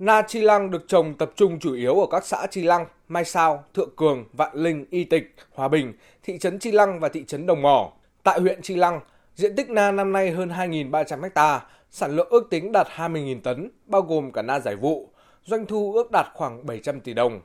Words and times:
Na 0.00 0.22
chi 0.22 0.40
lăng 0.40 0.70
được 0.70 0.88
trồng 0.88 1.14
tập 1.14 1.30
trung 1.36 1.58
chủ 1.58 1.74
yếu 1.74 2.00
ở 2.00 2.06
các 2.10 2.26
xã 2.26 2.46
Chi 2.50 2.62
Lăng, 2.62 2.86
Mai 3.08 3.24
Sao, 3.24 3.64
Thượng 3.74 3.96
Cường, 3.96 4.24
Vạn 4.32 4.56
Linh, 4.56 4.86
Y 4.90 5.04
Tịch, 5.04 5.34
Hòa 5.54 5.68
Bình, 5.68 5.92
thị 6.22 6.38
trấn 6.38 6.58
Chi 6.58 6.72
Lăng 6.72 7.00
và 7.00 7.08
thị 7.08 7.24
trấn 7.24 7.46
Đồng 7.46 7.62
Mỏ. 7.62 7.92
Tại 8.22 8.40
huyện 8.40 8.62
Chi 8.62 8.76
Lăng, 8.76 9.00
diện 9.34 9.56
tích 9.56 9.70
na 9.70 9.92
năm 9.92 10.12
nay 10.12 10.30
hơn 10.30 10.48
2.300 10.48 11.30
ha, 11.34 11.66
sản 11.90 12.16
lượng 12.16 12.28
ước 12.30 12.50
tính 12.50 12.72
đạt 12.72 12.86
20.000 12.96 13.40
tấn, 13.40 13.70
bao 13.86 14.02
gồm 14.02 14.32
cả 14.32 14.42
na 14.42 14.60
giải 14.60 14.76
vụ. 14.76 15.08
Doanh 15.44 15.66
thu 15.66 15.92
ước 15.94 16.10
đạt 16.10 16.26
khoảng 16.34 16.66
700 16.66 17.00
tỷ 17.00 17.14
đồng. 17.14 17.40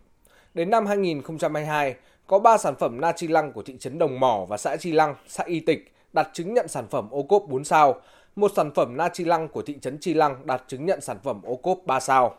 Đến 0.54 0.70
năm 0.70 0.86
2022, 0.86 1.96
có 2.28 2.40
3 2.40 2.58
sản 2.58 2.76
phẩm 2.80 3.02
na 3.02 3.12
chi 3.12 3.28
lăng 3.28 3.52
của 3.52 3.64
thị 3.64 3.78
trấn 3.80 4.00
Đồng 4.00 4.20
Mỏ 4.20 4.46
và 4.50 4.58
xã 4.58 4.76
Chi 4.76 4.92
Lăng, 4.92 5.16
xã 5.28 5.44
Y 5.44 5.60
Tịch 5.60 5.94
đạt 6.14 6.28
chứng 6.34 6.54
nhận 6.54 6.68
sản 6.68 6.88
phẩm 6.88 7.10
ô 7.12 7.24
cốp 7.24 7.44
4 7.48 7.64
sao. 7.64 8.02
Một 8.36 8.52
sản 8.56 8.72
phẩm 8.76 8.98
na 8.98 9.10
chi 9.10 9.24
lăng 9.24 9.48
của 9.48 9.62
thị 9.62 9.78
trấn 9.82 9.98
Chi 9.98 10.14
Lăng 10.14 10.48
đạt 10.48 10.64
chứng 10.68 10.86
nhận 10.86 11.02
sản 11.02 11.18
phẩm 11.24 11.42
ô 11.44 11.56
cốp 11.56 11.80
3 11.86 12.00
sao. 12.00 12.36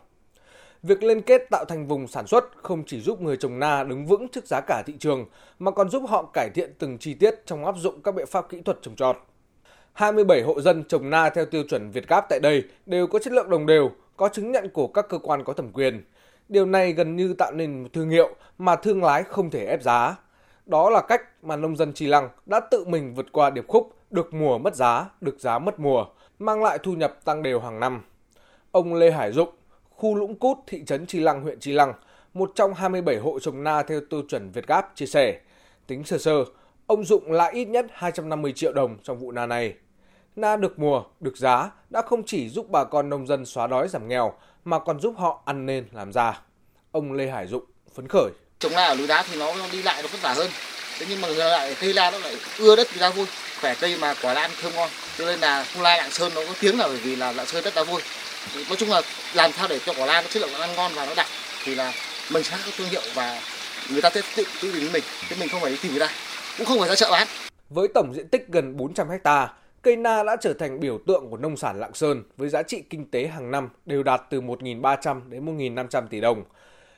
Việc 0.87 1.03
liên 1.03 1.21
kết 1.21 1.49
tạo 1.49 1.65
thành 1.65 1.87
vùng 1.87 2.07
sản 2.07 2.27
xuất 2.27 2.45
không 2.63 2.83
chỉ 2.85 3.01
giúp 3.01 3.21
người 3.21 3.37
trồng 3.37 3.59
na 3.59 3.83
đứng 3.83 4.05
vững 4.05 4.27
trước 4.27 4.45
giá 4.45 4.61
cả 4.61 4.83
thị 4.85 4.93
trường, 4.99 5.25
mà 5.59 5.71
còn 5.71 5.89
giúp 5.89 6.03
họ 6.07 6.23
cải 6.33 6.49
thiện 6.49 6.73
từng 6.79 6.97
chi 6.97 7.13
tiết 7.13 7.45
trong 7.45 7.65
áp 7.65 7.75
dụng 7.77 8.01
các 8.01 8.15
biện 8.15 8.25
pháp 8.27 8.49
kỹ 8.49 8.61
thuật 8.61 8.77
trồng 8.81 8.95
trọt. 8.95 9.17
27 9.93 10.41
hộ 10.41 10.61
dân 10.61 10.83
trồng 10.83 11.09
na 11.09 11.29
theo 11.29 11.45
tiêu 11.45 11.63
chuẩn 11.69 11.91
Việt 11.91 12.07
Gáp 12.07 12.25
tại 12.29 12.39
đây 12.39 12.63
đều 12.85 13.07
có 13.07 13.19
chất 13.19 13.33
lượng 13.33 13.49
đồng 13.49 13.65
đều, 13.65 13.91
có 14.17 14.29
chứng 14.29 14.51
nhận 14.51 14.69
của 14.69 14.87
các 14.87 15.05
cơ 15.09 15.17
quan 15.17 15.43
có 15.43 15.53
thẩm 15.53 15.71
quyền. 15.71 16.03
Điều 16.49 16.65
này 16.65 16.93
gần 16.93 17.15
như 17.15 17.33
tạo 17.33 17.51
nên 17.51 17.83
một 17.83 17.89
thương 17.93 18.09
hiệu 18.09 18.35
mà 18.57 18.75
thương 18.75 19.03
lái 19.03 19.23
không 19.23 19.49
thể 19.49 19.65
ép 19.65 19.81
giá. 19.81 20.15
Đó 20.65 20.89
là 20.89 21.01
cách 21.01 21.21
mà 21.43 21.55
nông 21.55 21.75
dân 21.75 21.93
Trì 21.93 22.07
Lăng 22.07 22.29
đã 22.45 22.59
tự 22.59 22.85
mình 22.85 23.13
vượt 23.13 23.31
qua 23.31 23.49
điệp 23.49 23.67
khúc 23.67 23.93
được 24.09 24.33
mùa 24.33 24.57
mất 24.57 24.75
giá, 24.75 25.05
được 25.21 25.39
giá 25.39 25.59
mất 25.59 25.79
mùa, 25.79 26.05
mang 26.39 26.63
lại 26.63 26.77
thu 26.77 26.93
nhập 26.93 27.25
tăng 27.25 27.43
đều 27.43 27.59
hàng 27.59 27.79
năm. 27.79 28.01
Ông 28.71 28.93
Lê 28.93 29.11
Hải 29.11 29.31
Dụng, 29.31 29.49
khu 29.97 30.15
Lũng 30.15 30.35
Cút, 30.35 30.57
thị 30.67 30.83
trấn 30.85 31.05
Tri 31.05 31.19
Lăng, 31.19 31.41
huyện 31.41 31.59
Tri 31.59 31.71
Lăng, 31.71 31.93
một 32.33 32.51
trong 32.55 32.73
27 32.73 33.17
hộ 33.17 33.39
trồng 33.39 33.63
na 33.63 33.83
theo 33.83 34.01
tiêu 34.09 34.21
chuẩn 34.29 34.51
Việt 34.51 34.67
Gáp 34.67 34.91
chia 34.95 35.05
sẻ, 35.05 35.39
tính 35.87 36.03
sơ 36.03 36.17
sơ, 36.17 36.45
ông 36.87 37.05
Dụng 37.05 37.31
lãi 37.31 37.51
ít 37.53 37.65
nhất 37.65 37.85
250 37.91 38.53
triệu 38.55 38.73
đồng 38.73 38.97
trong 39.03 39.17
vụ 39.19 39.31
na 39.31 39.45
này. 39.45 39.73
Na 40.35 40.55
được 40.55 40.79
mùa, 40.79 41.03
được 41.19 41.37
giá 41.37 41.71
đã 41.89 42.01
không 42.01 42.23
chỉ 42.25 42.49
giúp 42.49 42.69
bà 42.69 42.83
con 42.83 43.09
nông 43.09 43.27
dân 43.27 43.45
xóa 43.45 43.67
đói 43.67 43.87
giảm 43.87 44.07
nghèo 44.07 44.33
mà 44.65 44.79
còn 44.79 44.99
giúp 44.99 45.13
họ 45.17 45.41
ăn 45.45 45.65
nên 45.65 45.85
làm 45.91 46.11
ra. 46.11 46.41
Ông 46.91 47.13
Lê 47.13 47.27
Hải 47.27 47.47
Dụng 47.47 47.63
phấn 47.95 48.07
khởi. 48.07 48.29
Trồng 48.59 48.71
na 48.71 48.85
ở 48.85 48.95
núi 48.95 49.07
đá 49.07 49.23
thì 49.31 49.39
nó 49.39 49.53
đi 49.71 49.83
lại 49.83 50.01
nó 50.01 50.07
vất 50.11 50.21
vả 50.21 50.33
hơn. 50.33 50.49
Thế 50.99 51.05
nhưng 51.09 51.21
mà 51.21 51.27
lại 51.27 51.75
cây 51.81 51.93
la 51.93 52.11
nó 52.11 52.17
lại 52.17 52.35
ưa 52.59 52.75
đất 52.75 52.87
thì 52.91 52.99
ra 52.99 53.09
vui. 53.09 53.25
Khỏe 53.61 53.75
cây 53.79 53.97
mà 54.01 54.13
quả 54.21 54.33
lan 54.33 54.51
thơm 54.61 54.71
ngon. 54.75 54.89
Cho 55.17 55.25
nên 55.25 55.39
là 55.39 55.63
không 55.73 55.83
lai 55.83 55.97
lạng 55.97 56.11
sơn 56.11 56.31
nó 56.35 56.41
có 56.47 56.53
tiếng 56.61 56.79
là 56.79 56.87
bởi 56.87 56.97
vì 56.97 57.15
là 57.15 57.31
lạng 57.31 57.45
sơn 57.45 57.63
rất 57.63 57.75
là 57.77 57.83
vui. 57.83 58.01
Nói 58.55 58.75
chung 58.77 58.89
là 58.89 59.01
làm 59.33 59.51
sao 59.51 59.67
để 59.67 59.79
cho 59.85 59.93
quả 59.93 60.05
lan 60.05 60.23
nó 60.23 60.29
chất 60.29 60.41
lượng 60.41 60.51
nó 60.53 60.59
ăn 60.59 60.75
ngon 60.75 60.91
và 60.95 61.05
nó 61.05 61.15
đặc 61.15 61.27
thì 61.63 61.75
là 61.75 61.93
mình 62.31 62.43
sẽ 62.43 62.57
có 62.65 62.71
thương 62.77 62.87
hiệu 62.87 63.01
và 63.13 63.41
người 63.91 64.01
ta 64.01 64.09
sẽ 64.09 64.21
tự 64.35 64.43
tự 64.61 64.71
tìm 64.73 64.89
mình 64.93 65.03
chứ 65.29 65.35
mình 65.39 65.49
không 65.49 65.61
phải 65.61 65.71
đi 65.71 65.77
tìm 65.81 65.91
người 65.91 65.99
ta 65.99 66.09
cũng 66.57 66.67
không 66.67 66.79
phải 66.79 66.89
ra 66.89 66.95
chợ 66.95 67.11
bán 67.11 67.27
với 67.69 67.87
tổng 67.87 68.13
diện 68.15 68.27
tích 68.27 68.47
gần 68.47 68.77
400 68.77 69.07
ha 69.23 69.53
cây 69.81 69.95
na 69.95 70.23
đã 70.23 70.35
trở 70.41 70.53
thành 70.53 70.79
biểu 70.79 70.99
tượng 71.07 71.29
của 71.29 71.37
nông 71.37 71.57
sản 71.57 71.79
Lạng 71.79 71.93
Sơn 71.93 72.23
với 72.37 72.49
giá 72.49 72.63
trị 72.63 72.83
kinh 72.89 73.11
tế 73.11 73.27
hàng 73.27 73.51
năm 73.51 73.69
đều 73.85 74.03
đạt 74.03 74.21
từ 74.29 74.41
1.300 74.41 75.29
đến 75.29 75.45
1.500 75.45 76.07
tỷ 76.07 76.21
đồng. 76.21 76.43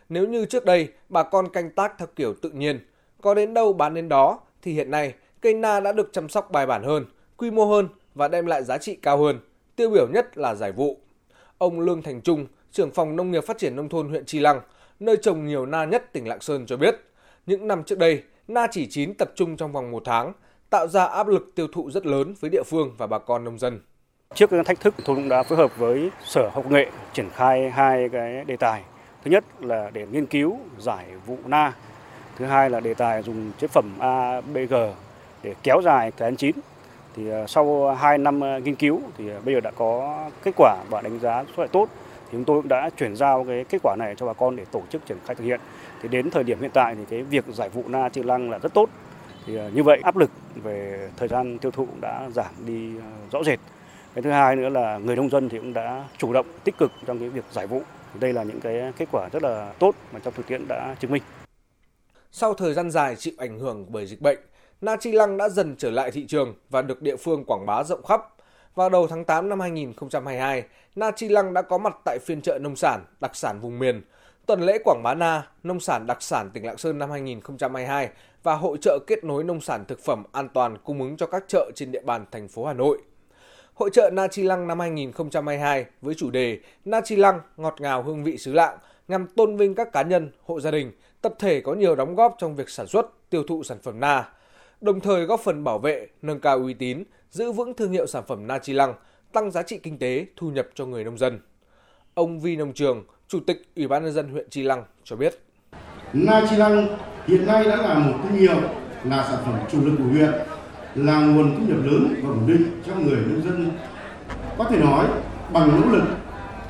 Nếu 0.10 0.28
như 0.28 0.46
trước 0.46 0.66
đây 0.66 0.88
bà 1.10 1.24
con 1.24 1.50
canh 1.50 1.70
tác 1.70 1.94
theo 1.98 2.08
kiểu 2.16 2.34
tự 2.42 2.50
nhiên, 2.50 2.80
có 3.22 3.34
đến 3.34 3.54
đâu 3.54 3.74
bán 3.74 3.94
đến 3.94 4.10
đó, 4.10 4.40
thì 4.62 4.74
hiện 4.74 4.92
nay 4.92 5.14
cây 5.42 5.54
na 5.54 5.80
đã 5.80 5.92
được 5.92 6.10
chăm 6.14 6.30
sóc 6.30 6.52
bài 6.52 6.66
bản 6.66 6.84
hơn, 6.84 7.06
quy 7.38 7.52
mô 7.52 7.66
hơn 7.66 7.88
và 8.16 8.28
đem 8.28 8.46
lại 8.46 8.64
giá 8.64 8.78
trị 8.78 8.96
cao 9.02 9.18
hơn. 9.18 9.40
Tiêu 9.76 9.90
biểu 9.90 10.08
nhất 10.08 10.38
là 10.38 10.56
giải 10.56 10.72
vụ. 10.72 10.98
Ông 11.58 11.80
Lương 11.80 12.02
Thành 12.02 12.22
Trung, 12.22 12.48
trưởng 12.72 12.92
phòng 12.92 13.16
nông 13.16 13.32
nghiệp 13.32 13.44
phát 13.48 13.58
triển 13.58 13.76
nông 13.76 13.90
thôn 13.90 14.10
huyện 14.10 14.26
Tri 14.26 14.40
Lăng, 14.40 14.62
nơi 15.00 15.18
trồng 15.22 15.46
nhiều 15.46 15.66
na 15.66 15.86
nhất 15.86 16.14
tỉnh 16.14 16.28
Lạng 16.28 16.42
Sơn 16.42 16.66
cho 16.66 16.78
biết, 16.78 16.96
những 17.46 17.68
năm 17.68 17.84
trước 17.84 17.98
đây, 17.98 18.24
na 18.48 18.68
chỉ 18.72 18.88
chín 18.90 19.14
tập 19.14 19.32
trung 19.36 19.58
trong 19.58 19.72
vòng 19.72 19.92
một 19.92 20.02
tháng, 20.06 20.34
tạo 20.70 20.88
ra 20.88 21.06
áp 21.06 21.28
lực 21.28 21.56
tiêu 21.56 21.68
thụ 21.74 21.92
rất 21.92 22.06
lớn 22.06 22.34
với 22.40 22.50
địa 22.50 22.64
phương 22.66 22.96
và 22.98 23.08
bà 23.08 23.20
con 23.20 23.44
nông 23.44 23.60
dân. 23.60 23.80
Trước 24.36 24.50
các 24.50 24.66
thách 24.66 24.80
thức, 24.80 24.96
tôi 25.06 25.16
cũng 25.16 25.30
đã 25.30 25.44
phối 25.44 25.58
hợp 25.58 25.78
với 25.78 26.10
Sở 26.26 26.50
Học 26.54 26.72
nghệ 26.72 26.92
triển 27.14 27.30
khai 27.30 27.70
hai 27.70 28.10
cái 28.10 28.46
đề 28.46 28.58
tài. 28.58 28.84
Thứ 29.24 29.32
nhất 29.32 29.44
là 29.60 29.90
để 29.94 30.08
nghiên 30.12 30.26
cứu 30.26 30.58
giải 30.80 31.06
vụ 31.26 31.38
na. 31.46 31.74
Thứ 32.38 32.46
hai 32.46 32.70
là 32.70 32.80
đề 32.80 32.94
tài 32.94 33.24
dùng 33.24 33.52
chế 33.60 33.68
phẩm 33.68 34.00
ABG 34.00 34.74
để 35.44 35.56
kéo 35.64 35.82
dài 35.82 36.12
thời 36.18 36.28
gian 36.28 36.36
chín. 36.36 36.56
Thì 37.16 37.30
ờ, 37.30 37.48
sau 37.48 37.96
2 37.96 38.18
năm 38.18 38.42
ờ, 38.42 38.60
nghiên 38.60 38.76
cứu 38.76 39.02
thì 39.18 39.30
ờ, 39.30 39.42
bây 39.46 39.54
giờ 39.54 39.60
đã 39.60 39.72
có 39.72 40.20
kết 40.44 40.52
quả 40.58 40.76
và 40.90 41.02
đánh 41.02 41.20
giá 41.20 41.44
rất 41.44 41.60
là 41.60 41.68
tốt. 41.68 41.90
Thì 42.26 42.30
chúng 42.32 42.44
tôi 42.44 42.62
cũng 42.62 42.70
đã 42.70 42.90
chuyển 42.98 43.16
giao 43.16 43.44
cái 43.44 43.66
kết 43.70 43.78
quả 43.84 43.96
này 44.00 44.16
cho 44.18 44.26
bà 44.26 44.34
con 44.34 44.56
để 44.56 44.66
tổ 44.72 44.82
chức 44.90 45.06
triển 45.06 45.18
khai 45.26 45.36
thực 45.36 45.44
hiện. 45.44 45.60
Thì 46.02 46.10
đến 46.10 46.30
thời 46.30 46.44
điểm 46.44 46.62
hiện 46.62 46.72
tại 46.74 46.96
thì 46.96 47.02
cái 47.10 47.24
việc 47.24 47.46
giải 47.48 47.70
vụ 47.70 47.84
na 47.88 48.10
chữ 48.10 48.24
lăng 48.24 48.52
là 48.52 48.58
rất 48.58 48.74
tốt. 48.74 48.90
Thì 49.46 49.60
như 49.74 49.84
vậy 49.84 50.00
áp 50.04 50.18
lực 50.18 50.32
về 50.56 51.10
thời 51.18 51.28
gian 51.28 51.58
tiêu 51.58 51.72
thụ 51.72 51.88
đã 52.02 52.30
giảm 52.34 52.54
đi 52.66 52.92
rõ 53.32 53.44
rệt. 53.44 53.60
Cái 54.16 54.22
thứ 54.22 54.32
hai 54.32 54.56
nữa 54.56 54.70
là 54.70 54.98
người 54.98 55.16
nông 55.16 55.30
dân 55.30 55.50
thì 55.50 55.58
cũng 55.58 55.74
đã 55.74 56.04
chủ 56.18 56.34
động 56.34 56.46
tích 56.64 56.78
cực 56.78 56.92
trong 57.06 57.20
cái 57.20 57.30
việc 57.30 57.44
giải 57.52 57.68
vụ. 57.68 57.82
Đây 58.20 58.34
là 58.34 58.44
những 58.44 58.60
cái 58.60 58.94
kết 58.98 59.08
quả 59.12 59.30
rất 59.32 59.44
là 59.44 59.74
tốt 59.80 59.96
mà 60.14 60.20
trong 60.24 60.34
thực 60.34 60.48
tiễn 60.48 60.68
đã 60.68 60.96
chứng 61.00 61.12
minh. 61.12 61.24
Sau 62.32 62.54
thời 62.54 62.74
gian 62.74 62.92
dài 62.92 63.16
chịu 63.16 63.34
ảnh 63.38 63.60
hưởng 63.60 63.86
bởi 63.90 64.06
dịch 64.06 64.22
bệnh, 64.22 64.40
na 64.82 64.96
chi 64.96 65.12
lăng 65.12 65.38
đã 65.38 65.50
dần 65.50 65.76
trở 65.78 65.92
lại 65.92 66.12
thị 66.12 66.26
trường 66.28 66.56
và 66.70 66.82
được 66.82 67.02
địa 67.02 67.16
phương 67.16 67.46
quảng 67.46 67.66
bá 67.66 67.84
rộng 67.84 68.04
khắp. 68.04 68.22
Vào 68.76 68.90
đầu 68.90 69.08
tháng 69.08 69.26
8 69.26 69.50
năm 69.50 69.60
2022, 69.60 70.64
na 70.96 71.12
chi 71.12 71.30
lăng 71.30 71.54
đã 71.54 71.62
có 71.62 71.78
mặt 71.78 71.96
tại 72.06 72.18
phiên 72.26 72.42
chợ 72.42 72.60
nông 72.62 72.76
sản, 72.76 73.06
đặc 73.20 73.36
sản 73.36 73.60
vùng 73.60 73.80
miền, 73.80 74.02
tuần 74.46 74.62
lễ 74.62 74.78
quảng 74.84 75.04
bá 75.04 75.14
na, 75.14 75.48
nông 75.64 75.80
sản 75.80 76.08
đặc 76.08 76.22
sản 76.22 76.50
tỉnh 76.54 76.66
Lạng 76.66 76.78
Sơn 76.78 77.00
năm 77.00 77.12
2022 77.12 78.10
và 78.44 78.56
hội 78.56 78.78
trợ 78.82 79.00
kết 79.08 79.24
nối 79.24 79.44
nông 79.44 79.62
sản 79.62 79.86
thực 79.86 80.00
phẩm 80.00 80.24
an 80.32 80.50
toàn 80.50 80.78
cung 80.84 81.02
ứng 81.02 81.18
cho 81.18 81.26
các 81.26 81.44
chợ 81.48 81.72
trên 81.76 81.92
địa 81.92 82.02
bàn 82.02 82.26
thành 82.32 82.48
phố 82.48 82.66
Hà 82.66 82.74
Nội. 82.74 82.98
Hội 83.74 83.90
trợ 83.94 84.10
Na 84.14 84.28
Chi 84.28 84.44
Lăng 84.44 84.68
năm 84.68 84.80
2022 84.80 85.86
với 86.02 86.16
chủ 86.16 86.32
đề 86.32 86.60
Na 86.86 87.02
Chi 87.02 87.16
Lăng 87.16 87.40
ngọt 87.58 87.76
ngào 87.80 88.04
hương 88.04 88.24
vị 88.24 88.38
xứ 88.38 88.54
lạng 88.54 88.78
nhằm 89.08 89.28
tôn 89.28 89.58
vinh 89.58 89.76
các 89.76 89.92
cá 89.92 90.02
nhân, 90.02 90.32
hộ 90.44 90.60
gia 90.60 90.72
đình, 90.72 90.92
tập 91.22 91.34
thể 91.40 91.62
có 91.62 91.74
nhiều 91.74 91.96
đóng 91.96 92.16
góp 92.16 92.36
trong 92.38 92.56
việc 92.56 92.70
sản 92.70 92.88
xuất, 92.88 93.30
tiêu 93.30 93.44
thụ 93.44 93.64
sản 93.64 93.78
phẩm 93.84 94.00
na, 94.00 94.30
đồng 94.82 95.00
thời 95.00 95.26
góp 95.26 95.40
phần 95.40 95.64
bảo 95.64 95.80
vệ, 95.80 96.08
nâng 96.22 96.40
cao 96.40 96.58
uy 96.58 96.74
tín, 96.74 97.04
giữ 97.32 97.52
vững 97.52 97.74
thương 97.74 97.92
hiệu 97.92 98.08
sản 98.08 98.24
phẩm 98.28 98.48
Na 98.48 98.58
Chi 98.60 98.74
Lăng, 98.74 98.94
tăng 99.34 99.52
giá 99.52 99.64
trị 99.64 99.80
kinh 99.84 99.98
tế, 99.98 100.26
thu 100.36 100.50
nhập 100.50 100.68
cho 100.76 100.86
người 100.86 101.04
nông 101.04 101.18
dân. 101.18 101.40
Ông 102.14 102.40
Vi 102.40 102.56
Nông 102.56 102.74
Trường, 102.74 103.04
Chủ 103.28 103.40
tịch 103.48 103.62
Ủy 103.76 103.88
ban 103.88 104.04
nhân 104.04 104.14
dân 104.14 104.30
huyện 104.30 104.50
Chi 104.50 104.64
Lăng 104.64 104.84
cho 105.04 105.16
biết. 105.16 105.40
Na 106.14 106.42
Chi 106.50 106.56
Lăng 106.56 106.98
hiện 107.28 107.46
nay 107.46 107.64
đã 107.64 107.76
là 107.76 108.00
một 108.00 108.18
thương 108.24 108.40
hiệu 108.40 108.56
là 109.04 109.28
sản 109.30 109.40
phẩm 109.46 109.60
chủ 109.72 109.86
lực 109.86 109.96
của 109.98 110.04
huyện, 110.04 110.32
là 110.96 111.20
nguồn 111.20 111.56
thu 111.56 111.66
nhập 111.68 111.86
lớn 111.86 112.16
và 112.24 112.30
ổn 112.30 112.44
định 112.48 112.82
cho 112.86 112.96
người 112.96 113.16
nông 113.16 113.42
dân. 113.44 113.72
Có 114.58 114.64
thể 114.64 114.78
nói 114.78 115.08
bằng 115.54 115.82
nỗ 115.82 115.98
lực, 115.98 116.04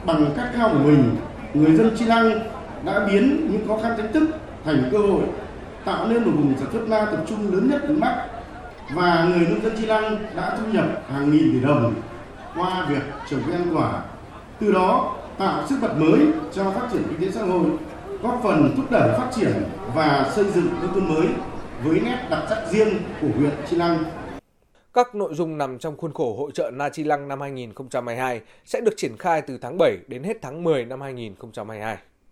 bằng 0.06 0.26
các 0.36 0.52
cao 0.54 0.70
của 0.74 0.80
mình, 0.80 1.16
người 1.54 1.76
dân 1.76 1.96
Chi 1.98 2.06
Lăng 2.06 2.40
đã 2.86 3.08
biến 3.08 3.50
những 3.52 3.68
khó 3.68 3.78
khăn 3.78 3.98
thách 3.98 4.14
thức 4.14 4.30
thành 4.64 4.90
cơ 4.92 4.98
hội, 4.98 5.24
tạo 5.86 6.08
nên 6.08 6.24
một 6.24 6.32
vùng 6.36 6.58
sản 6.58 6.68
xuất 6.72 6.90
na 6.90 7.06
tập 7.06 7.24
trung 7.30 7.54
lớn 7.54 7.70
nhất 7.70 7.90
miền 7.90 8.00
Bắc 8.00 8.28
và 8.94 9.26
người 9.30 9.48
nông 9.48 9.64
dân 9.64 9.74
Chi 9.78 9.86
Lăng 9.86 10.18
đã 10.36 10.58
thu 10.58 10.74
nhập 10.74 10.86
hàng 11.10 11.32
nghìn 11.32 11.54
tỷ 11.54 11.60
đồng 11.60 11.94
qua 12.56 12.88
việc 12.90 13.02
trồng 13.30 13.40
cây 13.48 13.56
ăn 13.56 13.78
quả. 13.78 14.04
Từ 14.60 14.72
đó 14.72 15.16
tạo 15.38 15.68
sức 15.68 15.76
bật 15.82 15.94
mới 15.98 16.20
cho 16.54 16.72
phát 16.72 16.88
triển 16.92 17.04
kinh 17.10 17.22
tế 17.22 17.32
xã 17.32 17.44
hội, 17.44 17.66
góp 18.22 18.40
phần 18.44 18.74
thúc 18.78 18.92
đẩy 18.92 19.10
phát 19.18 19.30
triển 19.36 19.64
và 19.96 20.32
xây 20.36 20.46
dựng 20.46 20.68
nông 20.82 20.94
thôn 20.94 21.08
mới 21.08 21.28
với 21.84 22.00
nét 22.00 22.28
đặc 22.30 22.44
sắc 22.50 22.64
riêng 22.72 22.98
của 23.22 23.28
huyện 23.38 23.54
Chi 23.70 23.78
Lăng. 23.78 24.04
Các 24.94 25.16
nội 25.16 25.34
dung 25.34 25.58
nằm 25.58 25.80
trong 25.80 25.98
khuôn 25.98 26.14
khổ 26.14 26.36
hội 26.38 26.52
trợ 26.54 26.72
Na 26.74 26.90
Chi 26.90 27.04
Lăng 27.04 27.28
năm 27.28 27.42
2022 27.42 28.42
sẽ 28.66 28.82
được 28.82 28.94
triển 28.98 29.18
khai 29.18 29.42
từ 29.42 29.58
tháng 29.58 29.78
7 29.78 29.98
đến 30.08 30.24
hết 30.24 30.38
tháng 30.42 30.64
10 30.64 30.86
năm 30.86 31.02
2022. 31.02 31.98